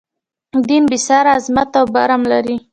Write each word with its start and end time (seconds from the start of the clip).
دین 0.67 0.83
بې 0.89 0.97
ساری 1.07 1.29
عظمت 1.37 1.69
او 1.79 1.85
برم 1.95 2.21
لري. 2.31 2.57